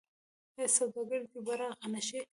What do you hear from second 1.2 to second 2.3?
دې پراخه نشي؟